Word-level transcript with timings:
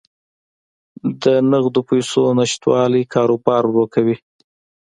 د 1.21 1.23
نقدو 1.51 1.81
پیسو 1.89 2.21
نشتوالی 2.39 3.03
کاروبار 3.13 3.63
ورو 3.67 3.85
کوي. 3.93 4.15